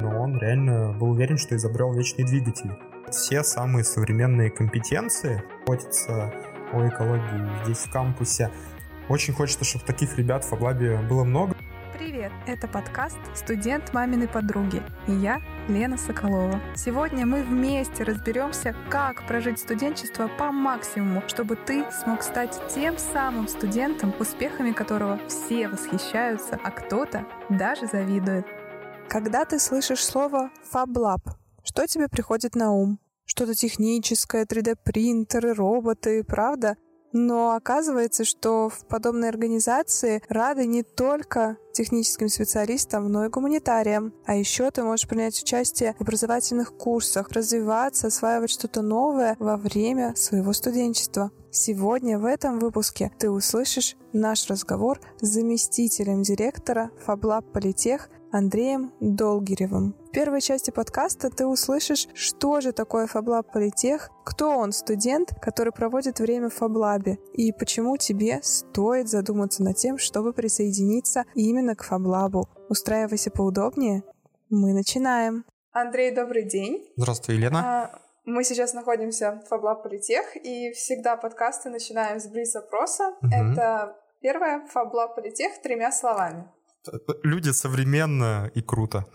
но 0.00 0.20
он 0.20 0.38
реально 0.38 0.92
был 0.92 1.10
уверен, 1.10 1.38
что 1.38 1.56
изобрел 1.56 1.92
вечный 1.92 2.24
двигатель. 2.24 2.70
Все 3.10 3.42
самые 3.42 3.84
современные 3.84 4.50
компетенции 4.50 5.42
находятся 5.60 6.32
о 6.72 6.88
экологии 6.88 7.64
здесь 7.64 7.78
в 7.78 7.90
кампусе. 7.90 8.50
Очень 9.08 9.32
хочется, 9.32 9.64
чтобы 9.64 9.84
таких 9.86 10.18
ребят 10.18 10.44
в 10.44 10.48
Фаблабе 10.48 10.98
было 11.08 11.24
много. 11.24 11.56
Привет! 11.96 12.30
Это 12.46 12.68
подкаст 12.68 13.18
«Студент 13.34 13.92
маминой 13.92 14.28
подруги» 14.28 14.82
и 15.08 15.12
я, 15.12 15.40
Лена 15.66 15.96
Соколова. 15.96 16.60
Сегодня 16.76 17.26
мы 17.26 17.42
вместе 17.42 18.04
разберемся, 18.04 18.74
как 18.88 19.26
прожить 19.26 19.58
студенчество 19.58 20.28
по 20.38 20.52
максимуму, 20.52 21.22
чтобы 21.26 21.56
ты 21.56 21.84
смог 21.90 22.22
стать 22.22 22.60
тем 22.72 22.98
самым 22.98 23.48
студентом, 23.48 24.14
успехами 24.20 24.72
которого 24.72 25.18
все 25.26 25.68
восхищаются, 25.68 26.58
а 26.62 26.70
кто-то 26.70 27.24
даже 27.48 27.86
завидует. 27.86 28.46
Когда 29.08 29.46
ты 29.46 29.58
слышишь 29.58 30.04
слово 30.04 30.50
«фаблаб», 30.64 31.22
что 31.64 31.86
тебе 31.86 32.08
приходит 32.08 32.54
на 32.54 32.72
ум? 32.72 32.98
Что-то 33.24 33.54
техническое, 33.54 34.44
3D-принтеры, 34.44 35.54
роботы, 35.54 36.22
правда? 36.24 36.76
Но 37.12 37.54
оказывается, 37.54 38.26
что 38.26 38.68
в 38.68 38.86
подобной 38.86 39.30
организации 39.30 40.22
рады 40.28 40.66
не 40.66 40.82
только 40.82 41.56
техническим 41.72 42.28
специалистам, 42.28 43.10
но 43.10 43.24
и 43.24 43.30
гуманитариям. 43.30 44.12
А 44.26 44.34
еще 44.34 44.70
ты 44.70 44.82
можешь 44.82 45.08
принять 45.08 45.40
участие 45.40 45.94
в 45.98 46.02
образовательных 46.02 46.76
курсах, 46.76 47.30
развиваться, 47.30 48.08
осваивать 48.08 48.50
что-то 48.50 48.82
новое 48.82 49.36
во 49.38 49.56
время 49.56 50.14
своего 50.16 50.52
студенчества. 50.52 51.30
Сегодня 51.50 52.18
в 52.18 52.26
этом 52.26 52.58
выпуске 52.58 53.10
ты 53.18 53.30
услышишь 53.30 53.96
наш 54.12 54.46
разговор 54.50 55.00
с 55.22 55.28
заместителем 55.28 56.20
директора 56.20 56.90
Фаблаб 57.06 57.50
Политех 57.52 58.10
Андреем 58.30 58.92
Долгиревым. 59.00 59.94
В 60.08 60.10
первой 60.10 60.40
части 60.40 60.70
подкаста 60.70 61.30
ты 61.30 61.46
услышишь, 61.46 62.08
что 62.14 62.60
же 62.60 62.72
такое 62.72 63.06
Фаблаб 63.06 63.50
Политех, 63.50 64.10
кто 64.24 64.50
он, 64.50 64.72
студент, 64.72 65.32
который 65.40 65.72
проводит 65.72 66.20
время 66.20 66.50
в 66.50 66.54
Фаблабе, 66.54 67.18
и 67.32 67.52
почему 67.52 67.96
тебе 67.96 68.40
стоит 68.42 69.08
задуматься 69.08 69.62
над 69.62 69.76
тем, 69.76 69.96
чтобы 69.96 70.32
присоединиться 70.32 71.24
именно 71.34 71.74
к 71.74 71.84
Фаблабу. 71.84 72.48
Устраивайся 72.68 73.30
поудобнее. 73.30 74.02
Мы 74.50 74.72
начинаем. 74.74 75.44
Андрей, 75.72 76.14
добрый 76.14 76.44
день. 76.44 76.86
Здравствуй, 76.96 77.36
Елена. 77.36 77.58
А, 77.64 77.98
мы 78.24 78.44
сейчас 78.44 78.74
находимся 78.74 79.42
в 79.44 79.48
Фаблаб 79.48 79.82
Политех, 79.82 80.36
и 80.36 80.72
всегда 80.72 81.16
подкасты 81.16 81.70
начинаем 81.70 82.20
с 82.20 82.26
блиц-опроса. 82.26 83.14
Угу. 83.22 83.30
Это 83.32 83.96
первое 84.20 84.66
Фаблаб 84.66 85.14
Политех 85.14 85.62
тремя 85.62 85.90
словами. 85.92 86.44
Люди 87.22 87.50
современно 87.50 88.50
и 88.54 88.62
круто. 88.62 89.06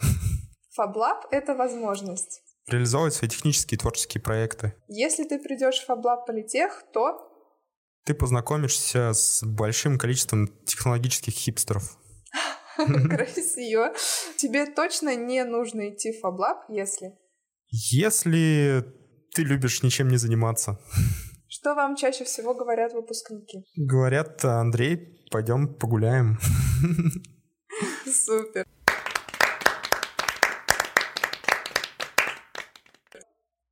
Фаблаб— 0.75 1.25
это 1.31 1.56
возможность. 1.56 2.42
Реализовывать 2.67 3.14
свои 3.14 3.30
технические 3.30 3.78
и 3.78 3.80
творческие 3.80 4.22
проекты. 4.22 4.73
Если 4.88 5.25
ты 5.25 5.39
придешь 5.39 5.80
в 5.80 5.86
Фаблаб 5.86 6.25
Политех, 6.25 6.83
то... 6.94 7.30
Ты 8.05 8.14
познакомишься 8.14 9.14
с 9.14 9.44
большим 9.44 9.97
количеством 9.97 10.47
технологических 10.66 11.33
хипстеров. 11.33 11.97
Красиво. 12.75 13.94
Тебе 14.38 14.66
точно 14.66 15.16
не 15.16 15.44
нужно 15.44 15.89
идти 15.89 16.11
в 16.11 16.22
Фаблаб, 16.22 16.64
если... 16.70 17.14
Если 17.70 18.86
ты 19.33 19.44
любишь 19.44 19.83
ничем 19.83 20.09
не 20.09 20.17
заниматься. 20.17 20.80
Что 21.48 21.75
вам 21.75 21.95
чаще 21.95 22.23
всего 22.23 22.53
говорят 22.53 22.94
выпускники? 22.94 23.64
Говорят, 23.75 24.44
Андрей, 24.45 25.27
пойдем 25.31 25.73
погуляем. 25.73 26.39
Супер. 28.05 28.66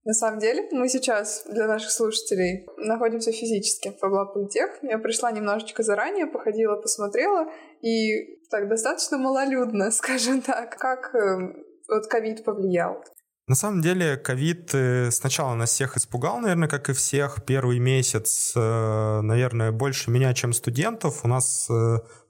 На 0.03 0.13
самом 0.13 0.39
деле, 0.39 0.67
мы 0.71 0.89
сейчас 0.89 1.45
для 1.47 1.67
наших 1.67 1.91
слушателей 1.91 2.65
находимся 2.77 3.31
физически 3.31 3.95
в 4.01 4.03
Облаполитех. 4.03 4.79
Я 4.81 4.97
пришла 4.97 5.31
немножечко 5.31 5.83
заранее, 5.83 6.25
походила, 6.25 6.75
посмотрела, 6.75 7.51
и 7.81 8.39
так 8.49 8.67
достаточно 8.67 9.17
малолюдно, 9.17 9.91
скажем 9.91 10.41
так. 10.41 10.77
Как 10.77 11.13
э, 11.13 11.63
вот 11.87 12.07
ковид 12.07 12.43
повлиял? 12.43 13.03
На 13.47 13.55
самом 13.55 13.81
деле, 13.81 14.17
ковид 14.17 14.73
э, 14.73 15.11
сначала 15.11 15.55
нас 15.55 15.71
всех 15.71 15.97
испугал, 15.97 16.39
наверное, 16.39 16.69
как 16.69 16.89
и 16.89 16.93
всех. 16.93 17.43
Первый 17.45 17.79
месяц, 17.79 18.53
э, 18.55 19.21
наверное, 19.21 19.71
больше 19.71 20.11
меня, 20.11 20.33
чем 20.33 20.53
студентов. 20.53 21.25
У 21.25 21.27
нас 21.27 21.67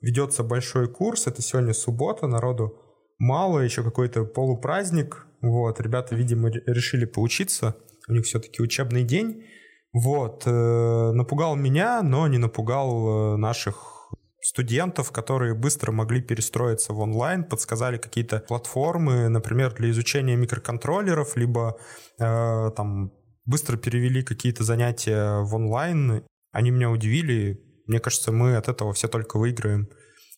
ведется 0.01 0.43
большой 0.43 0.87
курс, 0.87 1.27
это 1.27 1.41
сегодня 1.41 1.73
суббота, 1.73 2.27
народу 2.27 2.77
мало, 3.21 3.59
еще 3.59 3.83
какой-то 3.83 4.23
полупраздник, 4.25 5.27
вот, 5.41 5.79
ребята, 5.79 6.15
видимо, 6.15 6.49
решили 6.49 7.05
поучиться. 7.05 7.75
У 8.07 8.13
них 8.13 8.25
все-таки 8.25 8.61
учебный 8.61 9.03
день. 9.03 9.45
Вот, 9.93 10.43
э, 10.45 11.11
напугал 11.13 11.55
меня, 11.55 12.01
но 12.01 12.27
не 12.27 12.37
напугал 12.37 13.33
э, 13.33 13.37
наших 13.37 14.00
студентов, 14.41 15.11
которые 15.11 15.53
быстро 15.53 15.91
могли 15.91 16.21
перестроиться 16.21 16.93
в 16.93 16.99
онлайн, 16.99 17.43
подсказали 17.43 17.97
какие-то 17.97 18.39
платформы, 18.39 19.29
например, 19.29 19.73
для 19.73 19.89
изучения 19.91 20.35
микроконтроллеров, 20.35 21.37
либо 21.37 21.77
э, 22.19 22.71
там 22.75 23.11
быстро 23.45 23.77
перевели 23.77 24.23
какие-то 24.23 24.63
занятия 24.63 25.41
в 25.41 25.53
онлайн. 25.55 26.23
Они 26.51 26.71
меня 26.71 26.89
удивили. 26.89 27.61
Мне 27.87 27.99
кажется, 27.99 28.31
мы 28.31 28.55
от 28.55 28.67
этого 28.67 28.93
все 28.93 29.07
только 29.07 29.37
выиграем, 29.37 29.87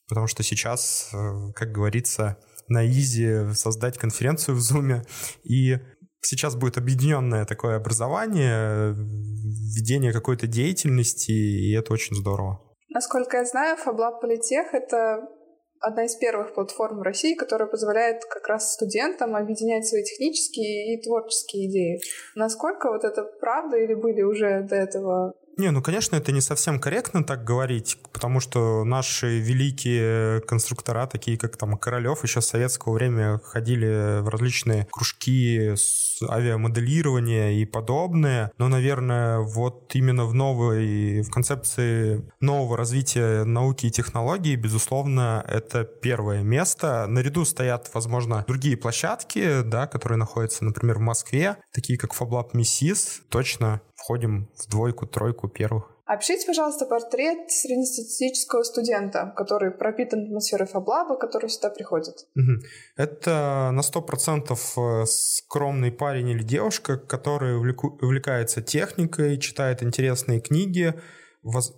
потому 0.07 0.27
что 0.27 0.43
сейчас, 0.43 1.09
э, 1.13 1.51
как 1.55 1.71
говорится, 1.71 2.37
на 2.67 2.85
изи 2.85 3.53
создать 3.53 3.97
конференцию 3.97 4.55
в 4.55 4.59
Zoom. 4.59 5.05
И 5.43 5.79
сейчас 6.21 6.55
будет 6.55 6.77
объединенное 6.77 7.45
такое 7.45 7.77
образование, 7.77 8.93
ведение 8.93 10.11
какой-то 10.11 10.47
деятельности, 10.47 11.31
и 11.31 11.71
это 11.73 11.93
очень 11.93 12.15
здорово. 12.15 12.62
Насколько 12.93 13.37
я 13.37 13.45
знаю, 13.45 13.75
FabLab 13.83 14.21
Политех— 14.21 14.67
это 14.73 15.27
одна 15.79 16.05
из 16.05 16.15
первых 16.15 16.53
платформ 16.53 16.99
в 16.99 17.01
России, 17.01 17.33
которая 17.33 17.67
позволяет 17.67 18.23
как 18.25 18.47
раз 18.47 18.73
студентам 18.73 19.35
объединять 19.35 19.87
свои 19.87 20.03
технические 20.03 20.95
и 20.95 21.01
творческие 21.01 21.69
идеи. 21.69 22.01
Насколько 22.35 22.91
вот 22.91 23.03
это 23.03 23.23
правда 23.23 23.77
или 23.77 23.95
были 23.95 24.21
уже 24.21 24.61
до 24.61 24.75
этого 24.75 25.33
не, 25.57 25.71
ну, 25.71 25.81
конечно, 25.81 26.15
это 26.15 26.31
не 26.31 26.41
совсем 26.41 26.79
корректно 26.79 27.23
так 27.23 27.43
говорить, 27.43 27.97
потому 28.11 28.39
что 28.39 28.83
наши 28.83 29.39
великие 29.39 30.41
конструктора, 30.41 31.05
такие 31.05 31.37
как 31.37 31.57
там 31.57 31.77
Королев, 31.77 32.23
еще 32.23 32.41
с 32.41 32.47
советского 32.47 32.93
времени 32.93 33.39
ходили 33.43 34.21
в 34.21 34.29
различные 34.29 34.87
кружки 34.91 35.75
авиамоделирования 36.27 37.51
и 37.51 37.65
подобное. 37.65 38.51
Но, 38.57 38.67
наверное, 38.67 39.39
вот 39.39 39.91
именно 39.93 40.25
в 40.25 40.33
новой, 40.33 41.21
в 41.21 41.29
концепции 41.29 42.23
нового 42.39 42.77
развития 42.77 43.43
науки 43.43 43.87
и 43.87 43.91
технологий, 43.91 44.55
безусловно, 44.55 45.43
это 45.47 45.83
первое 45.83 46.41
место. 46.43 47.05
Наряду 47.07 47.45
стоят, 47.45 47.89
возможно, 47.93 48.43
другие 48.47 48.77
площадки, 48.77 49.61
да, 49.61 49.87
которые 49.87 50.17
находятся, 50.17 50.65
например, 50.65 50.97
в 50.97 51.01
Москве, 51.01 51.57
такие 51.71 51.97
как 51.97 52.15
FabLab 52.15 52.51
Missis. 52.53 53.21
Точно 53.29 53.81
входим 54.03 54.49
в 54.55 54.69
двойку, 54.69 55.07
тройку 55.07 55.47
первых. 55.47 55.89
Опишите, 56.05 56.45
пожалуйста, 56.45 56.85
портрет 56.85 57.49
среднестатистического 57.49 58.63
студента, 58.63 59.33
который 59.37 59.71
пропитан 59.71 60.25
атмосферой 60.25 60.67
фаблаба, 60.67 61.15
который 61.15 61.49
сюда 61.49 61.69
приходит. 61.69 62.27
Это 62.97 63.71
на 63.71 63.79
100% 63.79 64.51
э, 64.51 65.05
скромный 65.05 65.91
парень 65.93 66.29
или 66.29 66.43
девушка, 66.43 66.97
который 66.97 67.57
увлекается 67.57 68.61
техникой, 68.61 69.37
читает 69.37 69.81
интересные 69.81 70.41
книги, 70.41 70.93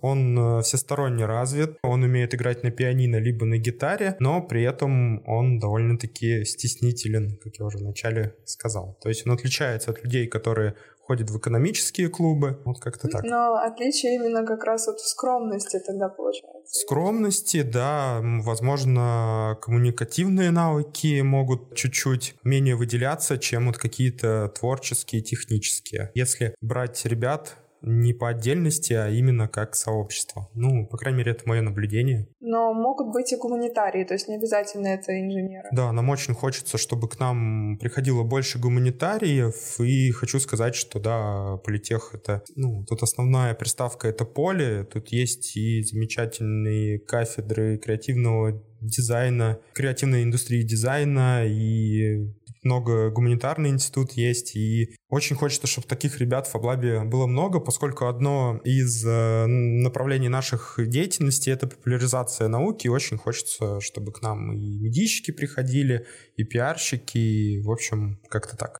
он 0.00 0.38
э, 0.38 0.62
всесторонне 0.62 1.26
развит, 1.26 1.76
он 1.82 2.02
умеет 2.02 2.34
играть 2.34 2.62
на 2.62 2.70
пианино 2.70 3.16
либо 3.16 3.44
на 3.46 3.58
гитаре, 3.58 4.16
но 4.20 4.40
при 4.40 4.62
этом 4.62 5.22
он 5.26 5.58
довольно-таки 5.58 6.44
стеснителен, 6.44 7.36
как 7.42 7.56
я 7.56 7.64
уже 7.64 7.78
вначале 7.78 8.36
сказал. 8.44 8.96
То 9.02 9.08
есть 9.08 9.26
он 9.26 9.32
отличается 9.32 9.90
от 9.90 10.04
людей, 10.04 10.28
которые 10.28 10.74
ходит 11.06 11.30
в 11.30 11.38
экономические 11.38 12.08
клубы, 12.08 12.60
вот 12.64 12.80
как-то 12.80 13.08
так. 13.08 13.22
Но 13.22 13.54
отличие 13.54 14.16
именно 14.16 14.44
как 14.44 14.64
раз 14.64 14.86
вот 14.88 14.98
в 14.98 15.06
скромности 15.06 15.78
тогда 15.78 16.08
получается. 16.08 16.80
Скромности, 16.80 17.62
да, 17.62 18.20
возможно, 18.22 19.56
коммуникативные 19.62 20.50
навыки 20.50 21.20
могут 21.20 21.76
чуть-чуть 21.76 22.34
менее 22.42 22.74
выделяться, 22.74 23.38
чем 23.38 23.66
вот 23.66 23.78
какие-то 23.78 24.48
творческие, 24.48 25.22
технические. 25.22 26.10
Если 26.14 26.54
брать 26.60 27.04
ребят, 27.06 27.56
не 27.86 28.12
по 28.12 28.28
отдельности, 28.28 28.92
а 28.92 29.08
именно 29.08 29.48
как 29.48 29.74
сообщество. 29.74 30.50
Ну, 30.54 30.86
по 30.86 30.98
крайней 30.98 31.18
мере, 31.18 31.32
это 31.32 31.48
мое 31.48 31.62
наблюдение. 31.62 32.28
Но 32.40 32.74
могут 32.74 33.12
быть 33.12 33.32
и 33.32 33.36
гуманитарии, 33.36 34.04
то 34.04 34.14
есть 34.14 34.28
не 34.28 34.36
обязательно 34.36 34.88
это 34.88 35.18
инженеры. 35.18 35.68
Да, 35.72 35.92
нам 35.92 36.08
очень 36.10 36.34
хочется, 36.34 36.78
чтобы 36.78 37.08
к 37.08 37.18
нам 37.20 37.78
приходило 37.78 38.24
больше 38.24 38.58
гуманитариев, 38.58 39.80
и 39.80 40.10
хочу 40.10 40.40
сказать, 40.40 40.74
что 40.74 40.98
да, 40.98 41.58
политех 41.64 42.10
это, 42.12 42.42
ну, 42.56 42.84
тут 42.84 43.02
основная 43.02 43.54
приставка 43.54 44.08
это 44.08 44.24
поле, 44.24 44.84
тут 44.84 45.08
есть 45.08 45.56
и 45.56 45.82
замечательные 45.82 46.98
кафедры 46.98 47.78
креативного 47.78 48.62
дизайна, 48.80 49.58
креативной 49.74 50.24
индустрии 50.24 50.62
дизайна, 50.62 51.46
и 51.46 52.32
много 52.66 53.10
гуманитарный 53.10 53.70
институт 53.70 54.12
есть, 54.12 54.54
и 54.54 54.94
очень 55.08 55.36
хочется, 55.36 55.66
чтобы 55.66 55.86
таких 55.86 56.18
ребят 56.18 56.46
в 56.46 56.50
Фаблабе 56.50 57.04
было 57.04 57.26
много, 57.26 57.60
поскольку 57.60 58.06
одно 58.06 58.60
из 58.64 59.04
э, 59.06 59.46
направлений 59.46 60.28
наших 60.28 60.74
деятельностей— 60.78 61.50
это 61.52 61.66
популяризация 61.66 62.48
науки, 62.48 62.86
и 62.86 62.90
очень 62.90 63.16
хочется, 63.16 63.80
чтобы 63.80 64.12
к 64.12 64.20
нам 64.20 64.52
и 64.52 64.78
медийщики 64.78 65.30
приходили, 65.30 66.06
и 66.36 66.44
пиарщики, 66.44 67.18
и, 67.18 67.62
в 67.62 67.70
общем, 67.70 68.20
как-то 68.28 68.56
так. 68.56 68.78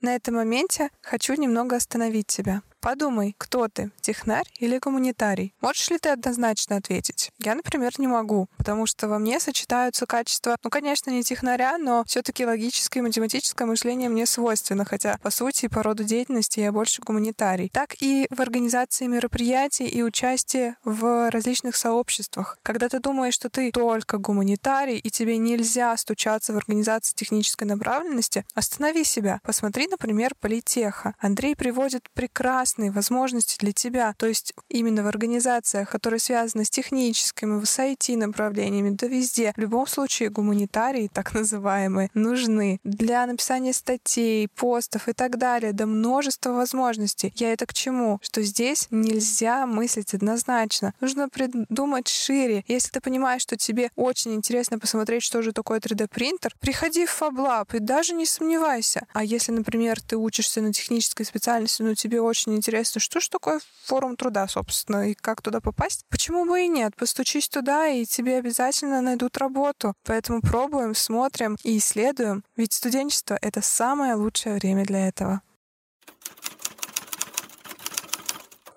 На 0.00 0.16
этом 0.16 0.34
моменте 0.34 0.88
хочу 1.00 1.34
немного 1.34 1.76
остановить 1.76 2.26
тебя. 2.26 2.62
Подумай, 2.82 3.36
кто 3.38 3.68
ты, 3.68 3.92
технарь 4.00 4.48
или 4.58 4.76
гуманитарий? 4.80 5.54
Можешь 5.60 5.88
ли 5.90 5.98
ты 5.98 6.08
однозначно 6.08 6.74
ответить? 6.76 7.30
Я, 7.38 7.54
например, 7.54 7.92
не 7.98 8.08
могу, 8.08 8.48
потому 8.56 8.86
что 8.86 9.06
во 9.06 9.20
мне 9.20 9.38
сочетаются 9.38 10.04
качества, 10.04 10.56
ну, 10.64 10.68
конечно, 10.68 11.08
не 11.10 11.22
технаря, 11.22 11.78
но 11.78 12.02
все 12.08 12.22
таки 12.22 12.44
логическое 12.44 12.98
и 12.98 13.02
математическое 13.02 13.66
мышление 13.66 14.08
мне 14.08 14.26
свойственно, 14.26 14.84
хотя, 14.84 15.16
по 15.22 15.30
сути, 15.30 15.68
по 15.68 15.84
роду 15.84 16.02
деятельности 16.02 16.58
я 16.58 16.72
больше 16.72 17.02
гуманитарий. 17.02 17.70
Так 17.72 17.94
и 18.00 18.26
в 18.30 18.40
организации 18.40 19.06
мероприятий 19.06 19.86
и 19.86 20.02
участии 20.02 20.74
в 20.82 21.30
различных 21.30 21.76
сообществах. 21.76 22.58
Когда 22.64 22.88
ты 22.88 22.98
думаешь, 22.98 23.34
что 23.34 23.48
ты 23.48 23.70
только 23.70 24.18
гуманитарий, 24.18 24.98
и 24.98 25.08
тебе 25.08 25.38
нельзя 25.38 25.96
стучаться 25.96 26.52
в 26.52 26.56
организации 26.56 27.14
технической 27.14 27.68
направленности, 27.68 28.44
останови 28.54 29.04
себя. 29.04 29.38
Посмотри, 29.44 29.86
например, 29.86 30.34
политеха. 30.34 31.14
Андрей 31.20 31.54
приводит 31.54 32.08
прекрасно 32.12 32.71
прекрасные 32.72 32.90
возможности 32.90 33.58
для 33.58 33.72
тебя. 33.72 34.14
То 34.16 34.26
есть 34.26 34.54
именно 34.68 35.02
в 35.02 35.06
организациях, 35.06 35.90
которые 35.90 36.20
связаны 36.20 36.64
с 36.64 36.70
техническими, 36.70 37.64
с 37.64 37.78
IT-направлениями, 37.78 38.90
да 38.90 39.06
везде. 39.06 39.52
В 39.56 39.60
любом 39.60 39.86
случае 39.86 40.30
гуманитарии, 40.30 41.10
так 41.12 41.34
называемые, 41.34 42.10
нужны 42.14 42.80
для 42.84 43.26
написания 43.26 43.72
статей, 43.72 44.48
постов 44.48 45.08
и 45.08 45.12
так 45.12 45.38
далее. 45.38 45.72
Да 45.72 45.86
множество 45.86 46.52
возможностей. 46.52 47.32
Я 47.36 47.52
это 47.52 47.66
к 47.66 47.74
чему? 47.74 48.18
Что 48.22 48.42
здесь 48.42 48.88
нельзя 48.90 49.66
мыслить 49.66 50.14
однозначно. 50.14 50.94
Нужно 51.00 51.28
придумать 51.28 52.08
шире. 52.08 52.64
Если 52.68 52.90
ты 52.90 53.00
понимаешь, 53.00 53.42
что 53.42 53.56
тебе 53.56 53.90
очень 53.96 54.34
интересно 54.34 54.78
посмотреть, 54.78 55.22
что 55.22 55.42
же 55.42 55.52
такое 55.52 55.80
3D-принтер, 55.80 56.54
приходи 56.60 57.06
в 57.06 57.20
FabLab 57.20 57.76
и 57.76 57.78
даже 57.80 58.14
не 58.14 58.26
сомневайся. 58.26 59.06
А 59.12 59.24
если, 59.24 59.52
например, 59.52 60.00
ты 60.00 60.16
учишься 60.16 60.60
на 60.60 60.72
технической 60.72 61.26
специальности, 61.26 61.82
но 61.82 61.94
тебе 61.94 62.20
очень 62.20 62.54
интересно, 62.62 63.00
что 63.00 63.18
же 63.18 63.28
такое 63.28 63.60
форум 63.82 64.14
труда, 64.16 64.46
собственно, 64.46 65.10
и 65.10 65.14
как 65.14 65.42
туда 65.42 65.60
попасть. 65.60 66.06
Почему 66.08 66.44
бы 66.46 66.62
и 66.62 66.68
нет? 66.68 66.94
Постучись 66.94 67.48
туда, 67.48 67.88
и 67.88 68.04
тебе 68.04 68.36
обязательно 68.36 69.00
найдут 69.00 69.36
работу. 69.36 69.94
Поэтому 70.04 70.40
пробуем, 70.40 70.94
смотрим 70.94 71.56
и 71.64 71.78
исследуем. 71.78 72.44
Ведь 72.56 72.72
студенчество— 72.72 73.36
это 73.42 73.62
самое 73.62 74.14
лучшее 74.14 74.54
время 74.54 74.84
для 74.84 75.08
этого. 75.08 75.42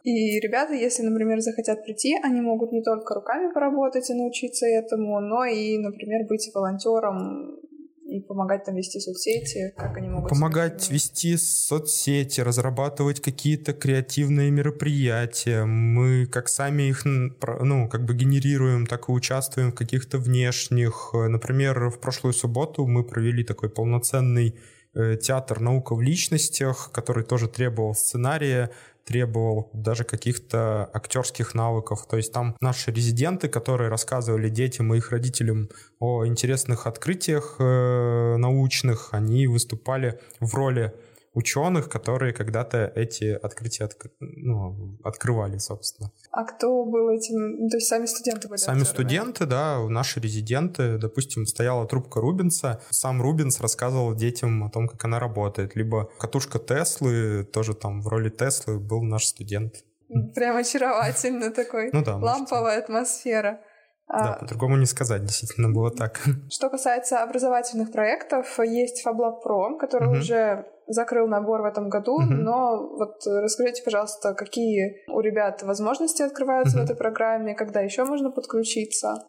И 0.03 0.39
ребята, 0.39 0.73
если, 0.73 1.03
например, 1.03 1.41
захотят 1.41 1.83
прийти, 1.83 2.15
они 2.23 2.41
могут 2.41 2.71
не 2.71 2.81
только 2.81 3.13
руками 3.13 3.51
поработать 3.53 4.09
и 4.09 4.13
научиться 4.15 4.65
этому, 4.65 5.19
но 5.19 5.45
и, 5.45 5.77
например, 5.77 6.27
быть 6.27 6.49
волонтером 6.53 7.59
и 8.05 8.19
помогать 8.19 8.65
там 8.65 8.75
вести 8.75 8.99
соцсети, 8.99 9.73
как 9.75 9.97
они 9.97 10.09
могут... 10.09 10.29
Помогать 10.29 10.89
вести 10.91 11.37
соцсети, 11.37 12.41
разрабатывать 12.41 13.19
какие-то 13.19 13.73
креативные 13.73 14.51
мероприятия. 14.51 15.65
Мы 15.65 16.27
как 16.27 16.47
сами 16.47 16.83
их, 16.83 17.03
ну, 17.03 17.89
как 17.89 18.05
бы 18.05 18.13
генерируем, 18.13 18.85
так 18.85 19.09
и 19.09 19.11
участвуем 19.11 19.71
в 19.71 19.75
каких-то 19.75 20.19
внешних. 20.19 21.11
Например, 21.13 21.89
в 21.89 21.99
прошлую 21.99 22.33
субботу 22.33 22.85
мы 22.85 23.03
провели 23.03 23.43
такой 23.43 23.69
полноценный 23.69 24.55
э, 24.93 25.17
театр 25.17 25.59
«Наука 25.59 25.95
в 25.95 26.01
личностях», 26.01 26.91
который 26.93 27.23
тоже 27.23 27.47
требовал 27.47 27.95
сценария, 27.95 28.69
требовал 29.05 29.69
даже 29.73 30.03
каких-то 30.03 30.89
актерских 30.93 31.53
навыков. 31.53 32.05
То 32.09 32.17
есть 32.17 32.33
там 32.33 32.55
наши 32.59 32.91
резиденты, 32.91 33.47
которые 33.47 33.89
рассказывали 33.89 34.49
детям 34.49 34.93
и 34.93 34.97
их 34.97 35.11
родителям 35.11 35.69
о 35.99 36.25
интересных 36.25 36.87
открытиях 36.87 37.55
э, 37.59 38.35
научных, 38.37 39.09
они 39.11 39.47
выступали 39.47 40.19
в 40.39 40.53
роли 40.55 40.93
ученых, 41.35 41.89
которые 41.89 42.33
когда-то 42.33 42.91
эти 42.95 43.25
открытия 43.25 43.83
отк... 43.85 44.07
ну, 44.19 44.97
открывали, 45.03 45.57
собственно. 45.57 46.11
А 46.31 46.45
кто 46.45 46.85
был 46.85 47.09
этим? 47.09 47.63
Ну, 47.63 47.69
то 47.69 47.77
есть 47.77 47.87
сами 47.87 48.05
студенты 48.05 48.47
были? 48.47 48.57
Сами 48.57 48.81
актеры, 48.81 48.93
студенты, 48.93 49.45
да? 49.45 49.77
да, 49.77 49.89
наши 49.89 50.19
резиденты. 50.19 50.97
Допустим, 50.97 51.45
стояла 51.45 51.85
трубка 51.85 52.21
Рубинса. 52.21 52.81
Сам 52.89 53.21
Рубинс 53.21 53.59
рассказывал 53.59 54.15
детям 54.15 54.63
о 54.63 54.69
том, 54.69 54.87
как 54.87 55.03
она 55.05 55.19
работает. 55.19 55.75
Либо 55.75 56.09
катушка 56.19 56.57
Теслы, 56.57 57.43
тоже 57.43 57.75
там 57.75 58.01
в 58.01 58.07
роли 58.07 58.29
Теслы 58.29 58.79
был 58.79 59.03
наш 59.03 59.25
студент. 59.25 59.83
Прям 60.33 60.55
очаровательно 60.55 61.51
такой. 61.51 61.89
Ну 61.91 62.03
да. 62.03 62.15
Ламповая 62.15 62.79
атмосфера. 62.79 63.59
Да, 64.07 64.35
а, 64.35 64.39
по-другому 64.39 64.77
не 64.77 64.85
сказать, 64.85 65.23
действительно 65.23 65.69
было 65.71 65.89
так. 65.89 66.21
Что 66.49 66.69
касается 66.69 67.23
образовательных 67.23 67.91
проектов, 67.91 68.59
есть 68.59 69.05
FabLab 69.05 69.37
Pro, 69.43 69.79
который 69.79 70.09
угу. 70.09 70.17
уже 70.17 70.67
закрыл 70.87 71.27
набор 71.27 71.61
в 71.61 71.65
этом 71.65 71.89
году, 71.89 72.15
угу. 72.15 72.25
но 72.25 72.87
вот 72.97 73.21
расскажите, 73.25 73.83
пожалуйста, 73.83 74.33
какие 74.33 75.03
у 75.07 75.19
ребят 75.19 75.63
возможности 75.63 76.21
открываются 76.21 76.77
угу. 76.77 76.81
в 76.81 76.85
этой 76.85 76.95
программе, 76.95 77.55
когда 77.55 77.81
еще 77.81 78.05
можно 78.05 78.31
подключиться? 78.31 79.27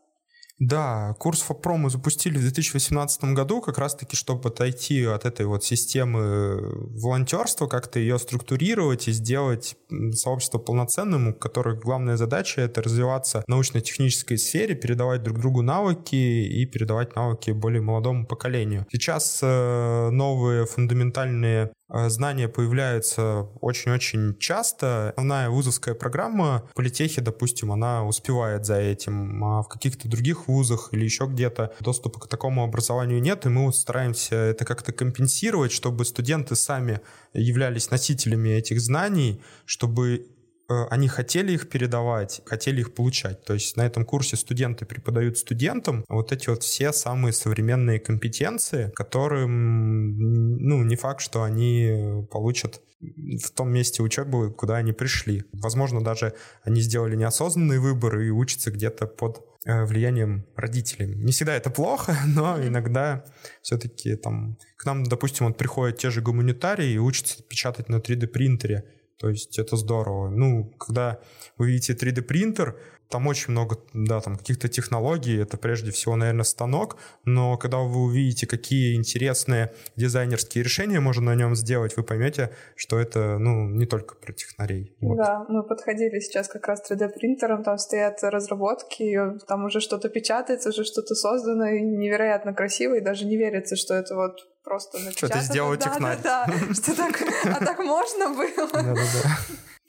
Да, 0.58 1.14
курс 1.18 1.42
ФОПРО 1.42 1.76
мы 1.76 1.90
запустили 1.90 2.38
в 2.38 2.40
2018 2.40 3.24
году, 3.34 3.60
как 3.60 3.76
раз-таки, 3.76 4.16
чтобы 4.16 4.48
отойти 4.48 5.04
от 5.04 5.26
этой 5.26 5.44
вот 5.44 5.64
системы 5.64 6.60
волонтерства, 6.98 7.66
как-то 7.66 7.98
ее 7.98 8.18
структурировать 8.18 9.06
и 9.08 9.12
сделать 9.12 9.76
сообщество 10.12 10.58
полноценным, 10.58 11.28
у 11.28 11.34
которых 11.34 11.80
главная 11.80 12.16
задача— 12.16 12.60
это 12.62 12.80
развиваться 12.80 13.42
в 13.46 13.48
научно-технической 13.48 14.38
сфере, 14.38 14.74
передавать 14.74 15.22
друг 15.22 15.38
другу 15.38 15.60
навыки 15.60 16.16
и 16.16 16.64
передавать 16.64 17.14
навыки 17.16 17.50
более 17.50 17.82
молодому 17.82 18.26
поколению. 18.26 18.86
Сейчас 18.90 19.40
э, 19.42 20.08
новые 20.10 20.64
фундаментальные 20.64 21.72
знания 21.88 22.48
появляются 22.48 23.48
очень-очень 23.60 24.38
часто. 24.38 25.10
Основная 25.10 25.50
вузовская 25.50 25.94
программа 25.94 26.66
в 26.70 26.74
политехе, 26.74 27.20
допустим, 27.20 27.72
она 27.72 28.04
успевает 28.04 28.66
за 28.66 28.76
этим, 28.76 29.44
а 29.44 29.62
в 29.62 29.68
каких-то 29.68 30.08
других 30.08 30.48
вузах 30.48 30.90
или 30.92 31.04
еще 31.04 31.26
где-то 31.26 31.74
доступа 31.80 32.20
к 32.20 32.28
такому 32.28 32.64
образованию 32.64 33.20
нет, 33.20 33.46
и 33.46 33.48
мы 33.48 33.72
стараемся 33.72 34.36
это 34.36 34.64
как-то 34.64 34.92
компенсировать, 34.92 35.72
чтобы 35.72 36.04
студенты 36.04 36.56
сами 36.56 37.00
являлись 37.32 37.90
носителями 37.90 38.48
этих 38.50 38.80
знаний, 38.80 39.40
чтобы 39.64 40.26
Э, 40.26 40.35
они 40.68 41.08
хотели 41.08 41.52
их 41.52 41.68
передавать, 41.68 42.42
хотели 42.44 42.80
их 42.80 42.94
получать. 42.94 43.44
То 43.44 43.54
есть 43.54 43.76
на 43.76 43.86
этом 43.86 44.04
курсе 44.04 44.36
студенты 44.36 44.84
преподают 44.84 45.38
студентам 45.38 46.04
вот 46.08 46.32
эти 46.32 46.48
вот 46.48 46.62
все 46.62 46.92
самые 46.92 47.32
современные 47.32 48.00
компетенции, 48.00 48.90
которым, 48.94 50.58
ну, 50.58 50.82
не 50.82 50.96
факт, 50.96 51.20
что 51.20 51.42
они 51.42 52.26
получат 52.30 52.80
в 53.00 53.50
том 53.50 53.70
месте 53.70 54.02
учебы, 54.02 54.52
куда 54.52 54.76
они 54.76 54.92
пришли. 54.92 55.44
Возможно, 55.52 56.02
даже 56.02 56.34
они 56.62 56.80
сделали 56.80 57.14
неосознанный 57.14 57.78
выбор 57.78 58.18
и 58.20 58.30
учатся 58.30 58.70
где-то 58.70 59.06
под 59.06 59.44
э, 59.64 59.84
влиянием 59.84 60.46
родителей. 60.56 61.14
Не 61.14 61.32
всегда 61.32 61.54
это 61.54 61.70
плохо, 61.70 62.16
но 62.26 62.60
иногда 62.64 63.24
все-таки 63.62 64.16
там 64.16 64.56
к 64.76 64.86
нам, 64.86 65.04
допустим, 65.04 65.46
вот 65.46 65.58
приходят 65.58 65.98
те 65.98 66.10
же 66.10 66.22
гуманитарии 66.22 66.92
и 66.92 66.98
учатся 66.98 67.42
печатать 67.42 67.88
на 67.88 67.96
3D 67.96 68.26
принтере 68.28 68.84
то 69.18 69.28
есть 69.28 69.58
это 69.58 69.76
здорово. 69.76 70.28
Ну, 70.28 70.72
когда 70.78 71.20
вы 71.56 71.68
видите 71.68 71.94
3D 71.94 72.22
принтер, 72.22 72.76
там 73.08 73.26
очень 73.28 73.52
много, 73.52 73.78
да, 73.94 74.20
там 74.20 74.36
каких-то 74.36 74.68
технологий, 74.68 75.40
это 75.40 75.56
прежде 75.56 75.90
всего, 75.90 76.16
наверное, 76.16 76.44
станок, 76.44 76.96
но 77.24 77.56
когда 77.56 77.78
вы 77.78 78.02
увидите, 78.02 78.46
какие 78.46 78.96
интересные 78.96 79.72
дизайнерские 79.94 80.64
решения 80.64 80.98
можно 81.00 81.26
на 81.26 81.34
нем 81.36 81.54
сделать, 81.54 81.96
вы 81.96 82.02
поймете, 82.02 82.50
что 82.74 82.98
это, 82.98 83.38
ну, 83.38 83.68
не 83.68 83.86
только 83.86 84.16
про 84.16 84.32
технарей. 84.32 84.96
Вот. 85.00 85.18
Да, 85.18 85.44
мы 85.48 85.62
подходили 85.62 86.18
сейчас 86.18 86.48
как 86.48 86.66
раз 86.66 86.82
3D-принтером, 86.90 87.62
там 87.62 87.78
стоят 87.78 88.18
разработки, 88.22 89.16
там 89.46 89.64
уже 89.66 89.80
что-то 89.80 90.08
печатается, 90.08 90.70
уже 90.70 90.84
что-то 90.84 91.14
создано, 91.14 91.68
и 91.68 91.80
невероятно 91.80 92.54
красиво, 92.54 92.94
и 92.94 93.00
даже 93.00 93.24
не 93.24 93.36
верится, 93.36 93.76
что 93.76 93.94
это 93.94 94.16
вот 94.16 94.40
просто 94.66 94.98
напечатано. 94.98 95.40
Что 95.40 95.48
ты 95.48 95.52
сделал 95.52 95.76
технарь. 95.76 96.18
Да, 96.22 96.46
да, 96.46 96.52
да, 96.68 96.74
что 96.74 96.96
так, 96.96 97.22
а 97.44 97.64
так 97.64 97.78
можно 97.78 98.30
было. 98.30 98.96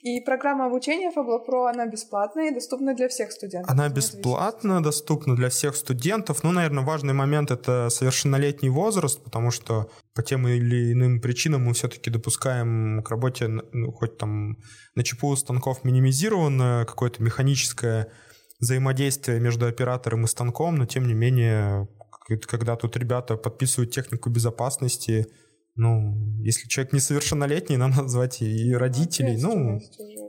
И 0.00 0.20
программа 0.20 0.66
обучения 0.66 1.10
Pro, 1.10 1.68
она 1.68 1.86
бесплатная 1.86 2.50
и 2.50 2.54
доступна 2.54 2.94
для 2.94 3.08
всех 3.08 3.32
студентов. 3.32 3.68
Она 3.68 3.88
бесплатно, 3.88 4.80
доступна 4.80 5.34
для 5.34 5.48
всех 5.48 5.74
студентов. 5.74 6.44
Ну, 6.44 6.52
наверное, 6.52 6.84
важный 6.84 7.14
момент— 7.14 7.50
это 7.50 7.88
совершеннолетний 7.90 8.68
возраст, 8.68 9.22
потому 9.24 9.50
что 9.50 9.90
по 10.14 10.22
тем 10.22 10.46
или 10.46 10.92
иным 10.92 11.20
причинам 11.20 11.64
мы 11.64 11.74
все-таки 11.74 12.10
допускаем 12.10 13.02
к 13.02 13.10
работе, 13.10 13.48
ну, 13.48 13.90
хоть 13.90 14.16
там 14.16 14.58
на 14.94 15.02
ЧПУ 15.02 15.34
станков 15.34 15.82
минимизированное 15.82 16.84
какое-то 16.84 17.20
механическое 17.20 18.06
взаимодействие 18.60 19.40
между 19.40 19.66
оператором 19.66 20.24
и 20.24 20.28
станком, 20.28 20.76
но 20.76 20.86
тем 20.86 21.08
не 21.08 21.14
менее, 21.14 21.88
когда 22.36 22.76
тут 22.76 22.96
ребята 22.96 23.36
подписывают 23.36 23.92
технику 23.92 24.30
безопасности, 24.30 25.26
ну, 25.74 26.16
если 26.42 26.68
человек 26.68 26.92
несовершеннолетний, 26.92 27.76
нам 27.76 27.90
надо 27.96 28.08
звать 28.08 28.42
и 28.42 28.74
родителей. 28.74 29.40
Ну, 29.40 29.80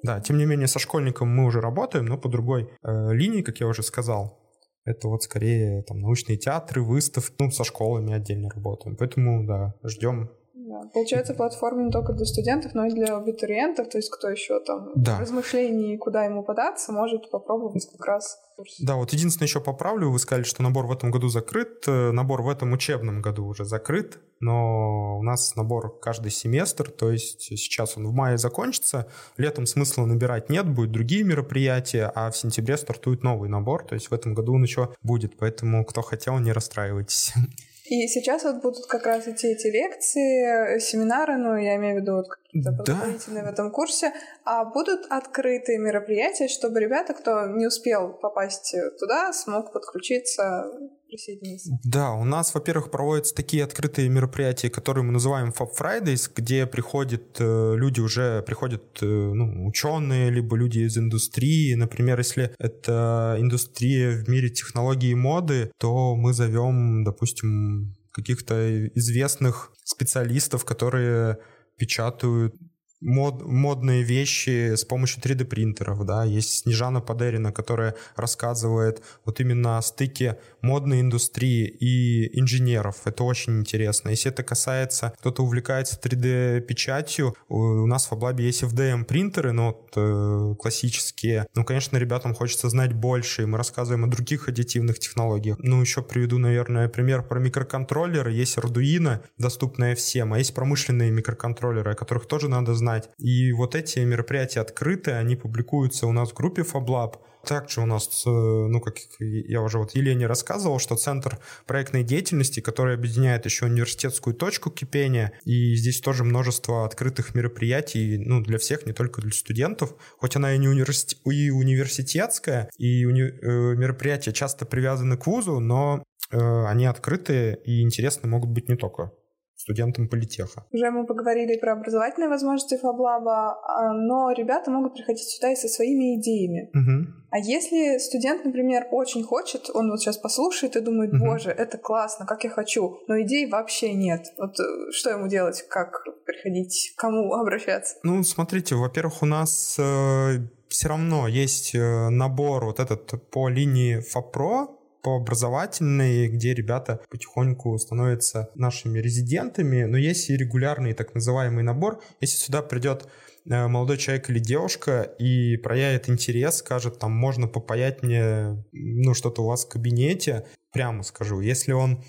да, 0.04 0.20
тем 0.22 0.38
не 0.38 0.46
менее, 0.46 0.68
со 0.68 0.80
школьником 0.80 1.28
мы 1.30 1.46
уже 1.46 1.60
работаем, 1.60 2.06
но 2.06 2.18
по 2.18 2.30
другой 2.30 2.70
э, 2.84 3.14
линии, 3.14 3.42
как 3.42 3.60
я 3.60 3.68
уже 3.68 3.84
сказал. 3.84 4.40
Это 4.86 5.08
вот 5.08 5.24
скорее 5.24 5.84
там 5.84 6.00
научные 6.00 6.38
театры, 6.38 6.82
выставки, 6.82 7.36
ну, 7.40 7.52
со 7.52 7.64
школами 7.64 8.14
отдельно 8.14 8.50
работаем. 8.50 8.96
Поэтому, 8.96 9.46
да, 9.46 9.74
ждем 9.84 10.32
да. 10.70 10.88
Получается, 10.94 11.34
платформа 11.34 11.84
не 11.84 11.92
только 11.92 12.14
для 12.14 12.26
студентов, 12.26 12.76
но 12.76 12.86
и 12.86 12.92
для 12.92 13.18
абитуриентов, 13.18 13.90
то 13.90 13.98
есть 13.98 14.10
кто 14.12 14.30
еще 14.30 14.60
там 14.60 14.92
да. 14.96 15.20
размышлений, 15.20 15.98
куда 15.98 16.26
ему 16.26 16.44
податься, 16.44 16.92
может 16.92 17.30
попробовать 17.32 17.90
как 17.92 18.06
раз 18.06 18.40
курс. 18.56 18.76
Да, 18.80 18.96
вот 18.96 19.12
единственное 19.12 19.48
еще 19.48 19.62
поправлю, 19.62 20.12
вы 20.12 20.20
сказали, 20.20 20.44
что 20.44 20.62
набор 20.62 20.86
в 20.86 20.92
этом 20.92 21.12
году 21.12 21.30
закрыт, 21.30 21.86
э, 21.88 22.12
набор 22.12 22.44
в 22.44 22.50
этом 22.50 22.72
учебном 22.74 23.22
году 23.22 23.46
уже 23.46 23.66
закрыт, 23.66 24.20
но 24.40 25.18
у 25.18 25.24
нас 25.24 25.56
набор 25.56 26.00
каждый 26.00 26.30
семестр, 26.30 26.92
то 26.92 27.12
есть 27.12 27.42
сейчас 27.42 27.98
он 27.98 28.08
в 28.08 28.14
мае 28.14 28.38
закончится, 28.38 29.08
летом 29.38 29.66
смысла 29.66 30.06
набирать 30.06 30.50
нет, 30.50 30.70
будут 30.70 30.92
другие 30.92 31.24
мероприятия, 31.24 32.12
а 32.14 32.30
в 32.30 32.38
сентябре 32.38 32.78
стартует 32.78 33.24
новый 33.24 33.50
набор, 33.50 33.86
то 33.86 33.96
есть 33.96 34.12
в 34.12 34.14
этом 34.14 34.34
году 34.34 34.54
он 34.54 34.64
еще 34.64 34.94
будет, 35.02 35.38
поэтому 35.38 35.84
кто 35.86 36.02
хотел, 36.02 36.38
не 36.40 36.52
расстраивайтесь. 36.52 37.34
И 37.90 38.08
сейчас 38.08 38.44
вот 38.44 38.62
будут 38.62 38.86
как 38.86 39.06
раз 39.08 39.28
идти 39.28 39.48
эти 39.48 39.68
лекции, 39.68 40.80
семинары, 40.80 41.38
ну, 41.38 41.56
я 41.56 41.76
имею 41.76 41.98
в 41.98 42.02
виду 42.02 42.18
вот 42.18 42.28
какие-то 42.50 42.72
подготовительные 42.72 43.44
да. 43.44 43.50
в 43.50 43.54
этом 43.54 43.72
курсе, 43.72 44.12
а 44.44 44.66
будут 44.66 45.06
открытые 45.10 45.78
мероприятия, 45.78 46.48
чтобы 46.48 46.80
ребята, 46.80 47.14
кто 47.14 47.46
не 47.48 47.68
успел 47.68 48.14
попасть 48.14 48.76
туда, 49.00 49.32
смог 49.34 49.72
подключиться 49.72 50.66
присоединиться? 51.08 51.72
Да, 51.84 52.14
у 52.14 52.24
нас, 52.24 52.54
во-первых, 52.54 52.92
проводятся 52.92 53.36
такие 53.36 53.64
открытые 53.64 54.10
мероприятия, 54.10 54.70
которые 54.70 55.04
мы 55.04 55.12
называем 55.12 55.54
Fab 55.58 55.70
Fridays, 55.80 56.30
где 56.36 56.66
приходят 56.66 57.40
э, 57.40 57.76
люди 57.76 58.00
уже, 58.00 58.42
приходят 58.44 58.84
э, 59.02 59.06
ну, 59.06 59.68
ученые, 59.68 60.32
либо 60.32 60.56
люди 60.56 60.80
из 60.80 60.98
индустрии. 60.98 61.74
Например, 61.76 62.18
если 62.18 62.54
это 62.58 63.36
индустрия 63.40 64.12
в 64.12 64.28
мире 64.28 64.50
технологий 64.50 65.12
и 65.12 65.16
моды, 65.16 65.72
то 65.80 66.16
мы 66.16 66.34
зовем, 66.34 67.04
допустим, 67.04 67.96
каких-то 68.12 68.88
известных 68.90 69.72
специалистов, 69.84 70.66
которые 70.66 71.38
печатают 71.80 72.54
мод, 73.02 73.44
модные 73.44 74.04
вещи 74.04 74.76
с 74.76 74.84
помощью 74.86 75.22
3D 75.22 75.46
принтеров, 75.46 76.06
да, 76.06 76.24
есть 76.24 76.60
Снежана 76.60 77.02
Падерина, 77.02 77.52
которая 77.52 77.96
рассказывает 78.16 79.02
вот 79.26 79.40
именно 79.40 79.78
о 79.78 79.82
стыке 79.82 80.40
модной 80.62 81.02
индустрии 81.02 81.66
и 81.66 82.40
инженеров, 82.40 83.02
это 83.06 83.24
очень 83.24 83.60
интересно. 83.60 84.10
Если 84.10 84.32
это 84.32 84.44
касается, 84.44 85.14
кто-то 85.20 85.44
увлекается 85.44 86.00
3D 86.00 86.62
печатью, 86.62 87.36
у 87.48 87.86
нас 87.86 88.08
в 88.08 88.14
Аблабе 88.14 88.46
есть 88.46 88.64
FDM 88.64 89.06
принтеры, 89.06 89.52
но 89.52 89.68
вот, 89.68 89.94
э, 89.96 90.56
классические, 90.60 91.48
ну, 91.56 91.64
конечно, 91.64 91.98
ребятам 91.98 92.34
хочется 92.34 92.70
знать 92.70 92.94
больше, 92.94 93.44
и 93.44 93.46
мы 93.46 93.58
рассказываем 93.58 94.06
о 94.06 94.08
других 94.08 94.50
аддитивных 94.50 95.00
технологиях. 95.00 95.58
Ну, 95.60 95.82
еще 95.82 96.02
приведу, 96.02 96.38
наверное, 96.38 96.90
пример 96.90 97.24
про 97.24 97.40
микроконтроллеры, 97.40 98.32
есть 98.32 98.58
Arduino, 98.58 99.22
доступная 99.38 99.96
всем, 99.96 100.34
а 100.34 100.38
есть 100.40 100.54
промышленные 100.54 101.12
микроконтроллеры, 101.12 101.92
о 101.92 101.96
которых 101.96 102.28
тоже 102.28 102.50
надо 102.50 102.74
знать, 102.74 102.89
знать. 102.90 103.10
И 103.18 103.52
вот 103.52 103.76
эти 103.76 104.00
мероприятия 104.00 104.62
открыты, 104.62 105.12
они 105.12 105.36
публикуются 105.36 106.08
у 106.08 106.12
нас 106.12 106.32
в 106.32 106.34
группе 106.34 106.64
FabLab. 106.64 107.16
Также 107.46 107.80
у 107.82 107.86
нас, 107.86 108.24
ну, 108.26 108.82
как 108.82 108.98
я 109.20 109.62
уже 109.62 109.78
вот 109.78 109.96
Елене 109.96 110.28
рассказывал, 110.28 110.78
что 110.78 110.98
Центр 110.98 111.40
проектной 111.66 112.04
деятельности, 112.04 112.60
который 112.60 112.96
объединяет 112.96 113.46
еще 113.46 113.66
университетскую 113.66 114.36
точку 114.36 114.70
кипения, 114.72 115.32
и 115.46 115.74
здесь 115.76 116.02
тоже 116.02 116.26
множество 116.26 116.86
открытых 116.86 117.36
мероприятий, 117.36 118.18
ну, 118.18 118.42
для 118.42 118.58
всех, 118.58 118.86
не 118.86 118.92
только 118.92 119.22
для 119.22 119.32
студентов, 119.32 119.96
хоть 120.18 120.36
она 120.36 120.54
и 120.54 120.58
не 120.58 120.68
университет, 120.68 121.20
и 121.26 121.50
университетская, 121.50 122.70
и 122.78 123.06
уни... 123.06 123.22
Э, 123.22 123.76
мероприятия 123.76 124.34
часто 124.34 124.66
привязаны 124.66 125.16
к 125.16 125.26
вузу, 125.26 125.60
но 125.62 126.04
э, 126.32 126.38
они 126.66 126.88
открытые 126.88 127.58
и 127.64 127.82
интересны 127.82 128.28
могут 128.28 128.50
быть 128.50 128.68
не 128.68 128.76
только 128.76 129.12
студентам 129.60 130.08
политеха. 130.08 130.66
Уже 130.72 130.90
мы 130.90 131.06
поговорили 131.06 131.58
про 131.58 131.74
образовательные 131.74 132.30
возможности 132.30 132.78
Фаблаба, 132.78 133.60
а, 133.62 133.94
но 133.94 134.32
ребята 134.32 134.72
могут 134.72 134.94
приходить 134.94 135.28
сюда 135.28 135.52
и 135.52 135.56
со 135.56 135.68
своими 135.68 136.20
идеями. 136.20 136.70
Угу. 136.74 137.14
А 137.32 137.38
если 137.40 137.98
студент, 138.00 138.46
например, 138.46 138.88
очень 138.92 139.24
хочет, 139.24 139.70
он 139.74 139.92
вот 139.92 140.00
сейчас 140.00 140.18
послушает 140.18 140.76
и 140.76 140.80
думает, 140.80 141.12
боже, 141.12 141.52
это 141.52 141.78
классно, 141.78 142.26
как 142.26 142.44
я 142.46 142.50
хочу, 142.50 143.00
но 143.08 143.22
идей 143.22 143.50
вообще 143.50 143.94
нет. 143.94 144.28
Вот 144.38 144.60
э, 144.60 144.92
что 144.92 145.10
ему 145.10 145.28
делать, 145.28 145.64
как 145.70 146.06
приходить, 146.26 146.94
к 146.96 147.00
кому 147.00 147.34
обращаться? 147.42 147.98
Ну, 148.04 148.24
смотрите, 148.24 148.76
во-первых, 148.76 149.22
у 149.22 149.26
нас 149.26 149.76
э, 149.78 150.38
все 150.70 150.88
равно 150.88 151.28
есть 151.28 151.76
э, 151.76 152.10
набор 152.10 152.66
вот 152.66 152.80
этот 152.80 153.30
по 153.30 153.50
линии 153.50 154.00
ФАПРО, 154.00 154.79
по 155.02 155.16
образовательной, 155.16 156.28
где 156.28 156.54
ребята 156.54 157.00
потихоньку 157.10 157.78
становятся 157.78 158.50
нашими 158.56 159.00
резидентами, 159.00 159.84
но 159.84 159.98
есть 159.98 160.30
и 160.30 160.38
регулярный 160.38 160.94
так 160.94 161.14
называемый 161.16 161.64
набор. 161.64 162.02
Если 162.22 162.38
сюда 162.38 162.62
придет 162.62 163.08
э, 163.46 163.68
молодой 163.68 163.98
человек 163.98 164.30
или 164.30 164.40
девушка 164.40 165.02
и 165.02 165.58
проявит 165.58 166.10
интерес, 166.10 166.58
скажет, 166.58 167.00
там, 167.00 167.12
можно 167.12 167.48
попаять 167.48 168.04
мне, 168.04 168.64
ну, 168.72 169.14
что-то 169.14 169.44
у 169.44 169.48
вас 169.48 169.66
в 169.66 169.70
кабинете, 169.70 170.46
прямо 170.72 171.04
скажу, 171.04 171.42
если 171.42 171.72
он 171.72 172.04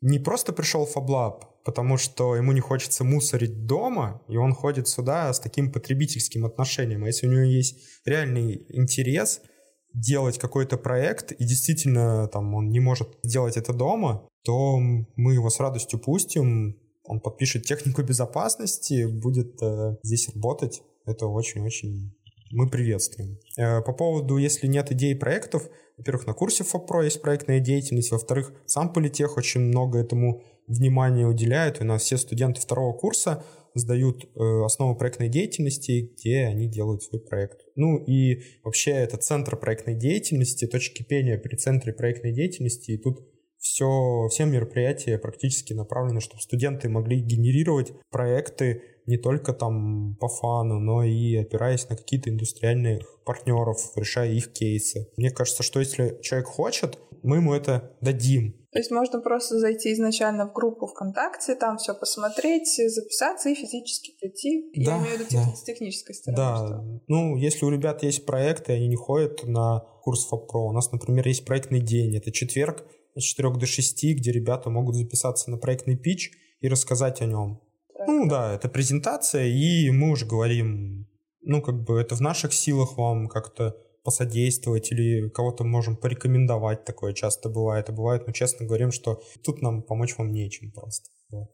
не 0.00 0.18
просто 0.18 0.52
пришел 0.52 0.86
в 0.86 0.96
FabLab, 0.96 1.40
потому 1.64 1.96
что 1.96 2.36
ему 2.36 2.52
не 2.52 2.60
хочется 2.60 3.02
мусорить 3.02 3.66
дома, 3.66 4.22
и 4.28 4.36
он 4.36 4.52
ходит 4.52 4.86
сюда 4.88 5.32
с 5.32 5.40
таким 5.40 5.72
потребительским 5.72 6.44
отношением, 6.44 7.04
а 7.04 7.06
если 7.08 7.26
у 7.26 7.30
него 7.30 7.42
есть 7.42 7.82
реальный 8.04 8.66
интерес– 8.68 9.40
делать 9.96 10.38
какой-то 10.38 10.76
проект, 10.76 11.32
и 11.32 11.44
действительно 11.44 12.28
там 12.28 12.54
он 12.54 12.68
не 12.68 12.80
может 12.80 13.08
сделать 13.22 13.56
это 13.56 13.72
дома, 13.72 14.28
то 14.44 14.78
мы 14.78 15.34
его 15.34 15.50
с 15.50 15.58
радостью 15.58 15.98
пустим, 15.98 16.76
он 17.04 17.20
подпишет 17.20 17.64
технику 17.64 18.02
безопасности, 18.02 19.06
будет 19.06 19.60
э, 19.62 19.96
здесь 20.02 20.28
работать. 20.34 20.82
Это 21.06 21.26
очень-очень 21.26 22.12
мы 22.50 22.68
приветствуем. 22.68 23.38
Э, 23.56 23.80
по 23.80 23.92
поводу, 23.92 24.36
если 24.36 24.66
нет 24.66 24.92
идей 24.92 25.16
проектов, 25.16 25.68
во-первых, 25.96 26.26
на 26.26 26.34
курсе 26.34 26.62
ФОПРО 26.64 27.04
есть 27.04 27.22
проектная 27.22 27.60
деятельность, 27.60 28.10
во-вторых, 28.10 28.52
сам 28.66 28.92
Политех 28.92 29.36
очень 29.36 29.60
много 29.60 29.98
этому 29.98 30.42
внимания 30.68 31.26
уделяет. 31.26 31.80
У 31.80 31.84
нас 31.84 32.02
все 32.02 32.18
студенты 32.18 32.60
второго 32.60 32.92
курса 32.92 33.44
сдают 33.78 34.24
э, 34.24 34.64
основу 34.64 34.96
проектной 34.96 35.28
деятельности, 35.28 36.12
где 36.16 36.46
они 36.46 36.68
делают 36.68 37.02
свой 37.02 37.20
проект. 37.20 37.60
Ну 37.76 37.98
и 37.98 38.42
вообще 38.64 38.92
это 38.92 39.16
центр 39.16 39.56
проектной 39.56 39.94
деятельности, 39.94 40.66
точки 40.66 41.02
кипения 41.02 41.38
при 41.38 41.56
центре 41.56 41.92
проектной 41.92 42.32
деятельности, 42.32 42.92
и 42.92 42.98
тут 42.98 43.20
все, 43.58 44.28
все 44.30 44.44
мероприятия 44.44 45.18
практически 45.18 45.72
направлены, 45.72 46.20
чтобы 46.20 46.40
студенты 46.42 46.88
могли 46.88 47.20
генерировать 47.20 47.92
проекты 48.10 48.82
не 49.06 49.18
только 49.18 49.52
там 49.52 50.16
по 50.16 50.28
фану, 50.28 50.78
но 50.78 51.02
и 51.02 51.36
опираясь 51.36 51.88
на 51.88 51.96
какие-то 51.96 52.30
индустриальные 52.30 53.00
партнеров, 53.24 53.78
решая 53.96 54.32
их 54.32 54.52
кейсы. 54.52 55.08
Мне 55.16 55.30
кажется, 55.30 55.62
что 55.62 55.80
если 55.80 56.18
человек 56.22 56.48
хочет, 56.48 56.98
мы 57.22 57.36
ему 57.36 57.54
это 57.54 57.96
дадим. 58.00 58.54
То 58.76 58.80
есть 58.80 58.90
можно 58.90 59.20
просто 59.22 59.58
зайти 59.58 59.94
изначально 59.94 60.46
в 60.46 60.52
группу 60.52 60.86
ВКонтакте, 60.86 61.54
там 61.54 61.78
все 61.78 61.94
посмотреть, 61.94 62.78
записаться 62.88 63.48
и 63.48 63.54
физически 63.54 64.12
прийти. 64.20 64.70
Да, 64.76 64.96
Я 64.96 64.98
имею 64.98 65.16
в 65.16 65.20
виду 65.20 65.28
да. 65.32 65.56
с 65.56 65.62
технической 65.62 66.14
стороны. 66.14 66.36
Да. 66.36 66.56
Что? 66.56 67.02
Ну, 67.08 67.36
если 67.36 67.64
у 67.64 67.70
ребят 67.70 68.02
есть 68.02 68.26
проекты, 68.26 68.74
они 68.74 68.88
не 68.88 68.96
ходят 68.96 69.44
на 69.44 69.80
курс 70.02 70.26
ФАПРО. 70.26 70.68
У 70.68 70.72
нас, 70.72 70.92
например, 70.92 71.26
есть 71.26 71.46
проектный 71.46 71.80
день. 71.80 72.14
Это 72.18 72.30
четверг 72.30 72.84
с 73.14 73.22
4 73.22 73.54
до 73.54 73.64
6, 73.64 74.04
где 74.14 74.30
ребята 74.30 74.68
могут 74.68 74.94
записаться 74.94 75.50
на 75.50 75.56
проектный 75.56 75.96
пич 75.96 76.32
и 76.60 76.68
рассказать 76.68 77.22
о 77.22 77.24
нем. 77.24 77.62
Ну 78.06 78.28
да, 78.28 78.54
это 78.54 78.68
презентация, 78.68 79.46
и 79.46 79.88
мы 79.90 80.10
уже 80.10 80.26
говорим, 80.26 81.08
ну 81.40 81.62
как 81.62 81.82
бы 81.82 81.98
это 81.98 82.14
в 82.14 82.20
наших 82.20 82.52
силах 82.52 82.98
вам 82.98 83.28
как-то 83.28 83.74
посодействовать 84.06 84.92
или 84.92 85.28
кого-то 85.28 85.64
можем 85.64 85.96
порекомендовать, 85.96 86.84
такое 86.84 87.12
часто 87.12 87.48
бывает. 87.48 87.88
А 87.88 87.92
бывает, 87.92 88.26
но 88.26 88.32
честно 88.32 88.66
говорим, 88.66 88.92
что 88.92 89.20
тут 89.44 89.62
нам 89.62 89.82
помочь 89.82 90.16
вам 90.16 90.32
нечем 90.32 90.70
просто. 90.70 91.10
Вот. 91.30 91.50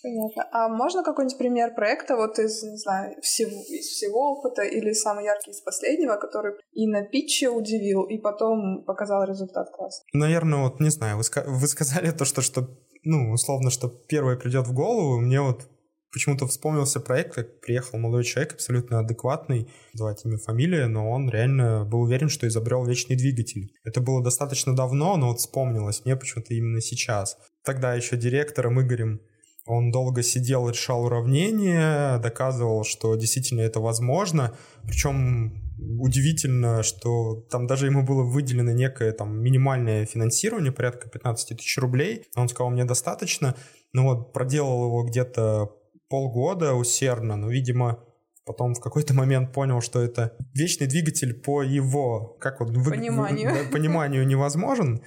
Понятно. 0.00 0.48
А 0.52 0.68
можно 0.68 1.02
какой-нибудь 1.02 1.38
пример 1.38 1.74
проекта 1.74 2.16
вот 2.16 2.38
из, 2.38 2.62
не 2.62 2.76
знаю, 2.76 3.20
всего, 3.20 3.50
из 3.50 3.86
всего 3.86 4.32
опыта 4.32 4.62
или 4.62 4.92
самый 4.92 5.24
яркий 5.24 5.50
из 5.50 5.60
последнего, 5.60 6.16
который 6.16 6.54
и 6.72 6.86
на 6.86 7.02
питче 7.02 7.48
удивил, 7.48 8.04
и 8.04 8.16
потом 8.18 8.84
показал 8.84 9.24
результат 9.24 9.70
класса? 9.70 10.04
Наверное, 10.12 10.62
вот 10.62 10.78
не 10.78 10.90
знаю, 10.90 11.16
вы, 11.16 11.24
вы 11.46 11.66
сказали 11.66 12.12
то, 12.12 12.24
что, 12.24 12.42
что 12.42 12.68
ну, 13.02 13.32
условно, 13.32 13.70
что 13.70 13.88
первое 13.88 14.36
придет 14.36 14.68
в 14.68 14.72
голову, 14.72 15.18
мне 15.18 15.40
вот 15.40 15.68
почему-то 16.12 16.46
вспомнился 16.46 17.00
проект, 17.00 17.34
как 17.34 17.60
приехал 17.60 17.98
молодой 17.98 18.24
человек, 18.24 18.54
абсолютно 18.54 19.00
адекватный, 19.00 19.68
называть 19.92 20.24
имя, 20.24 20.38
фамилия, 20.38 20.86
но 20.86 21.10
он 21.10 21.28
реально 21.28 21.84
был 21.84 22.02
уверен, 22.02 22.28
что 22.28 22.46
изобрел 22.46 22.84
вечный 22.84 23.16
двигатель. 23.16 23.72
Это 23.84 24.00
было 24.00 24.22
достаточно 24.22 24.74
давно, 24.74 25.16
но 25.16 25.28
вот 25.28 25.40
вспомнилось 25.40 26.04
мне 26.04 26.16
почему-то 26.16 26.54
именно 26.54 26.80
сейчас. 26.80 27.36
Тогда 27.64 27.94
еще 27.94 28.16
директором 28.16 28.80
Игорем 28.80 29.20
он 29.68 29.90
долго 29.90 30.22
сидел, 30.22 30.70
решал 30.70 31.04
уравнения, 31.04 32.18
доказывал, 32.20 32.84
что 32.84 33.14
действительно 33.16 33.60
это 33.60 33.80
возможно. 33.80 34.56
Причем 34.84 35.62
удивительно, 36.00 36.82
что 36.82 37.42
там 37.50 37.66
даже 37.66 37.86
ему 37.86 38.02
было 38.02 38.22
выделено 38.22 38.72
некое 38.72 39.12
там 39.12 39.40
минимальное 39.40 40.06
финансирование, 40.06 40.72
порядка 40.72 41.10
15 41.10 41.58
тысяч 41.58 41.76
рублей. 41.76 42.24
Он 42.34 42.48
сказал, 42.48 42.70
мне 42.70 42.84
достаточно. 42.84 43.54
Ну 43.92 44.04
вот, 44.04 44.32
проделал 44.32 44.84
его 44.84 45.04
где-то 45.04 45.70
полгода 46.08 46.74
усердно, 46.74 47.36
но, 47.36 47.48
видимо, 47.48 48.04
потом 48.44 48.74
в 48.74 48.80
какой-то 48.80 49.14
момент 49.14 49.52
понял, 49.52 49.80
что 49.80 50.00
это 50.00 50.36
вечный 50.54 50.86
двигатель 50.86 51.34
по 51.34 51.62
его, 51.62 52.36
как 52.40 52.60
вот, 52.60 52.72
пониманию, 52.72 53.50
вы, 53.50 53.70
пониманию 53.70 54.26
невозможен. 54.26 55.02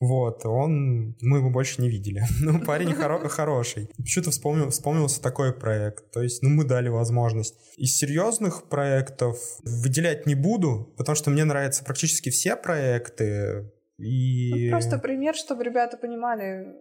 Вот, 0.00 0.46
он, 0.46 1.16
мы 1.20 1.38
его 1.38 1.50
больше 1.50 1.82
не 1.82 1.90
видели. 1.90 2.22
Ну, 2.40 2.60
парень 2.60 2.92
хоро- 2.92 3.28
хороший. 3.28 3.90
Почему-то 3.96 4.30
вспомнил, 4.30 4.70
вспомнился 4.70 5.20
такой 5.20 5.52
проект. 5.52 6.10
То 6.12 6.22
есть, 6.22 6.42
ну, 6.42 6.50
мы 6.50 6.64
дали 6.64 6.88
возможность. 6.88 7.56
Из 7.76 7.96
серьезных 7.96 8.68
проектов 8.68 9.38
выделять 9.64 10.26
не 10.26 10.36
буду, 10.36 10.94
потому 10.96 11.16
что 11.16 11.30
мне 11.30 11.44
нравятся 11.44 11.84
практически 11.84 12.30
все 12.30 12.56
проекты. 12.56 13.70
И... 13.98 14.66
Ну, 14.66 14.70
просто 14.70 14.98
пример, 14.98 15.34
чтобы 15.34 15.64
ребята 15.64 15.96
понимали, 15.96 16.76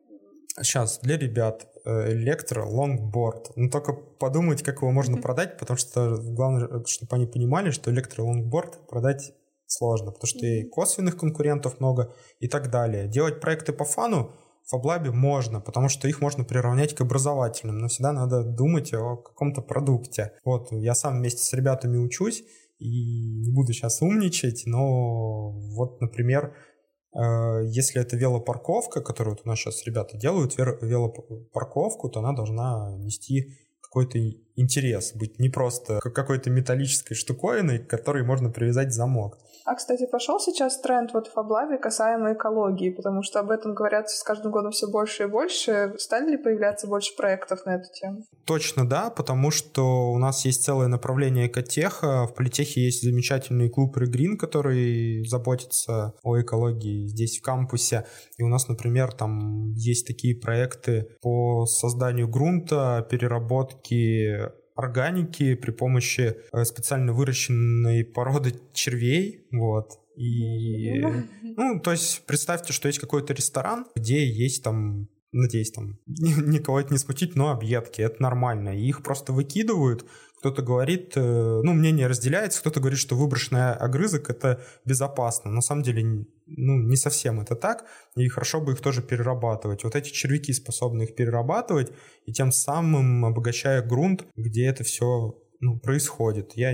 Сейчас, 0.62 1.00
для 1.00 1.18
ребят, 1.18 1.68
э, 1.86 2.14
электро 2.14 2.66
лонгборд. 2.66 3.52
Ну, 3.56 3.70
только 3.70 3.94
подумать, 3.94 4.64
как 4.64 4.78
его 4.78 4.92
можно 4.92 5.22
продать, 5.22 5.58
потому 5.60 5.78
что 5.78 6.18
главное, 6.18 6.84
чтобы 6.86 7.16
они 7.16 7.28
понимали, 7.28 7.70
что 7.70 7.92
электро 7.92 8.24
лонгборд 8.24 8.88
продать 8.88 9.34
сложно, 9.68 10.12
потому 10.12 10.28
что 10.28 10.46
и 10.46 10.64
косвенных 10.64 11.18
конкурентов 11.18 11.80
много 11.80 12.14
и 12.40 12.48
так 12.48 12.72
далее. 12.72 13.08
Делать 13.08 13.40
проекты 13.40 13.72
по 13.72 13.86
фану 13.86 14.32
в 14.64 14.70
Фаблабе 14.70 15.12
можно, 15.12 15.62
потому 15.62 15.90
что 15.90 16.08
их 16.08 16.22
можно 16.22 16.44
приравнять 16.44 16.96
к 16.96 17.02
образовательным, 17.02 17.78
но 17.78 17.88
всегда 17.88 18.12
надо 18.12 18.44
думать 18.44 18.94
о 18.94 19.18
каком-то 19.18 19.62
продукте. 19.62 20.32
Вот, 20.44 20.72
я 20.72 20.96
сам 20.96 21.20
вместе 21.20 21.44
с 21.44 21.54
ребятами 21.54 21.98
учусь, 21.98 22.44
и 22.80 23.42
не 23.42 23.52
буду 23.52 23.74
сейчас 23.74 24.02
умничать, 24.02 24.64
но 24.66 25.52
вот, 25.52 26.02
например, 26.02 26.54
Э, 26.54 26.67
если 27.14 28.02
это 28.02 28.16
велопарковка, 28.16 29.02
которую 29.02 29.36
вот 29.36 29.46
у 29.46 29.50
нас 29.50 29.60
сейчас 29.60 29.86
ребята 29.86 30.18
делают, 30.18 30.58
велопарковку, 30.58 32.10
то 32.10 32.20
она 32.20 32.34
должна 32.34 32.96
нести 32.98 33.58
какой-то 33.82 34.20
интерес, 34.58 35.14
быть 35.14 35.40
не 35.40 35.50
просто 35.50 36.00
какой-то 36.00 36.50
металлической 36.50 37.16
штуковиной, 37.16 37.80
к 37.80 37.88
которой 37.88 38.24
можно 38.24 38.50
привязать 38.50 38.94
замок. 38.94 39.38
А, 39.68 39.76
кстати, 39.76 40.08
пошел 40.10 40.40
сейчас 40.40 40.80
тренд 40.80 41.14
вот 41.14 41.28
в 41.28 41.38
облаве 41.38 41.78
касаемо 41.78 42.32
экологии, 42.32 42.90
потому 42.90 43.22
что 43.22 43.42
об 43.42 43.52
этом 43.52 43.74
говорят 43.74 44.10
с 44.10 44.24
каждым 44.24 44.54
годом 44.54 44.72
все 44.72 44.88
больше 44.88 45.24
и 45.24 45.26
больше. 45.26 45.94
Стали 45.98 46.32
ли 46.32 46.38
появляться 46.38 46.88
больше 46.88 47.14
проектов 47.18 47.66
на 47.66 47.76
эту 47.76 47.92
тему? 47.92 48.24
Точно 48.46 48.88
да, 48.88 49.10
потому 49.10 49.52
что 49.52 50.12
у 50.12 50.18
нас 50.20 50.46
есть 50.46 50.64
целое 50.64 50.88
направление 50.88 51.48
экотеха. 51.48 52.28
В 52.28 52.34
политехе 52.34 52.86
есть 52.86 53.04
замечательный 53.04 53.70
клуб 53.70 53.98
Регрин, 53.98 54.38
который 54.38 55.26
заботится 55.28 56.14
о 56.24 56.40
экологии 56.40 57.08
здесь 57.08 57.38
в 57.38 57.42
кампусе. 57.42 58.06
И 58.38 58.44
у 58.44 58.48
нас, 58.48 58.70
например, 58.70 59.12
там 59.12 59.74
есть 59.74 60.08
такие 60.08 60.40
проекты 60.40 61.10
по 61.22 61.66
созданию 61.66 62.30
грунта, 62.30 63.06
переработке 63.10 64.47
органики 64.78 65.56
при 65.56 65.72
помощи 65.72 66.38
э, 66.52 66.64
специально 66.64 67.14
выращенной 67.14 68.06
породы 68.06 68.56
червей, 68.74 69.48
вот. 69.52 70.00
И, 70.16 71.00
ну, 71.44 71.80
то 71.80 71.92
есть 71.92 72.26
представьте, 72.26 72.74
что 72.74 72.88
есть 72.88 73.00
какой-то 73.00 73.34
ресторан, 73.34 73.86
где 73.96 74.26
есть 74.26 74.64
там 74.64 75.10
надеюсь, 75.32 75.72
там 75.72 76.00
никого 76.08 76.80
это 76.80 76.94
не 76.94 77.00
смутить, 77.00 77.36
но 77.36 77.52
объедки, 77.52 78.02
это 78.02 78.22
нормально. 78.22 78.70
И 78.78 78.88
их 78.88 79.04
просто 79.04 79.34
выкидывают, 79.34 80.06
кто-то 80.48 80.62
говорит, 80.62 81.14
э, 81.18 81.22
ну, 81.64 81.74
мнение 81.74 82.08
разделяется, 82.08 82.62
кто-то 82.62 82.80
говорит, 82.80 83.00
что 83.00 83.16
выброшенный 83.16 83.74
огрызок– 83.74 84.30
это 84.30 84.64
безопасно. 84.86 85.52
На 85.52 85.62
самом 85.62 85.84
деле, 85.84 86.26
ну, 86.46 86.78
не 86.78 86.96
совсем 86.96 87.42
это 87.42 87.56
так, 87.56 87.86
и 88.16 88.28
хорошо 88.30 88.62
бы 88.62 88.72
их 88.72 88.80
тоже 88.80 89.02
перерабатывать. 89.02 89.84
Вот 89.84 89.96
эти 89.96 90.10
червяки 90.10 90.54
способны 90.54 91.04
их 91.04 91.16
перерабатывать, 91.16 91.92
и 92.26 92.32
тем 92.32 92.52
самым 92.52 93.26
обогащая 93.26 93.82
грунт, 93.82 94.26
где 94.38 94.68
это 94.68 94.84
все 94.86 95.38
ну, 95.60 95.80
происходит. 95.80 96.54
Я, 96.56 96.74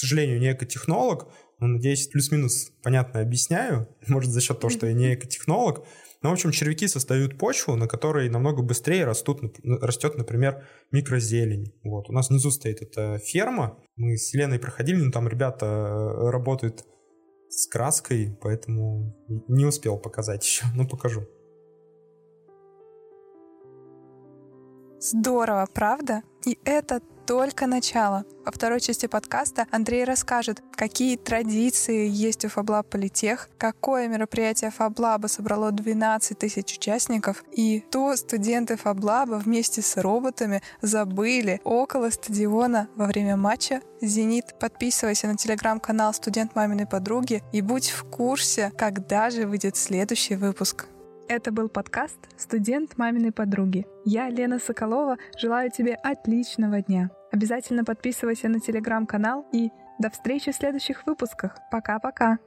сожалению, 0.00 0.40
не 0.40 0.52
экотехнолог, 0.52 1.32
но, 1.58 1.66
надеюсь, 1.66 2.08
плюс-минус 2.08 2.72
понятно 2.82 3.20
объясняю, 3.20 3.88
может, 4.08 4.30
за 4.30 4.40
счет 4.40 4.60
того, 4.60 4.70
что 4.70 4.86
я 4.86 4.92
не 4.92 5.14
экотехнолог, 5.14 5.86
ну, 6.22 6.28
в 6.28 6.32
общем, 6.34 6.50
червяки 6.50 6.86
создают 6.86 7.38
почву, 7.38 7.76
на 7.76 7.88
которой 7.88 8.28
намного 8.28 8.62
быстрее 8.62 9.06
растут, 9.06 9.40
растет, 9.64 10.18
например, 10.18 10.66
микрозелень. 10.92 11.72
Вот. 11.82 12.10
У 12.10 12.12
нас 12.12 12.28
внизу 12.28 12.50
стоит 12.50 12.82
эта 12.82 13.18
ферма. 13.18 13.78
Мы 13.96 14.18
с 14.18 14.34
Еленой 14.34 14.58
проходили, 14.58 15.00
но 15.00 15.10
там 15.10 15.28
ребята 15.28 15.64
э, 15.64 16.30
работают 16.30 16.84
с 17.48 17.66
краской, 17.66 18.36
поэтому 18.42 19.16
не 19.48 19.64
успел 19.64 19.98
показать 19.98 20.44
еще. 20.44 20.66
Ну, 20.74 20.86
покажу. 20.86 21.26
Здорово, 25.00 25.66
правда? 25.72 26.22
И 26.44 26.58
это 26.66 27.00
только 27.30 27.68
начало. 27.68 28.24
Во 28.44 28.50
второй 28.50 28.80
части 28.80 29.06
подкаста 29.06 29.68
Андрей 29.70 30.02
расскажет, 30.02 30.64
какие 30.72 31.16
традиции 31.16 32.08
есть 32.08 32.44
у 32.44 32.48
Фаблаб 32.48 32.90
Политех, 32.90 33.48
какое 33.56 34.08
мероприятие 34.08 34.72
Фаблаба 34.72 35.28
собрало 35.28 35.70
12 35.70 36.36
тысяч 36.36 36.76
участников, 36.76 37.44
и 37.52 37.84
что 37.88 38.16
студенты 38.16 38.76
Фаблаба 38.76 39.34
вместе 39.34 39.80
с 39.80 39.96
роботами 39.96 40.60
забыли 40.82 41.60
около 41.62 42.10
стадиона 42.10 42.88
во 42.96 43.06
время 43.06 43.36
матча 43.36 43.80
«Зенит». 44.02 44.58
Подписывайся 44.58 45.28
на 45.28 45.36
телеграм-канал 45.36 46.12
«Студент 46.12 46.56
маминой 46.56 46.88
подруги» 46.88 47.44
и 47.52 47.62
будь 47.62 47.90
в 47.90 48.10
курсе, 48.10 48.72
когда 48.76 49.30
же 49.30 49.46
выйдет 49.46 49.76
следующий 49.76 50.34
выпуск. 50.34 50.86
Это 51.28 51.52
был 51.52 51.68
подкаст 51.68 52.18
«Студент 52.36 52.98
маминой 52.98 53.30
подруги». 53.30 53.86
Я, 54.04 54.28
Лена 54.30 54.58
Соколова, 54.58 55.16
желаю 55.38 55.70
тебе 55.70 55.94
отличного 55.94 56.82
дня. 56.82 57.08
Обязательно 57.32 57.84
подписывайся 57.84 58.48
на 58.48 58.60
телеграм-канал 58.60 59.46
и 59.52 59.70
до 59.98 60.10
встречи 60.10 60.50
в 60.50 60.56
следующих 60.56 61.06
выпусках. 61.06 61.58
Пока-пока. 61.70 62.38